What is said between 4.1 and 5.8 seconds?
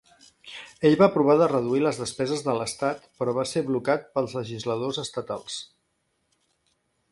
pels legisladors estatals.